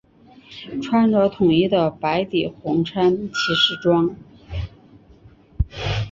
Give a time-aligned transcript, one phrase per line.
[0.81, 4.15] 穿着统一的白底红衬骑士装。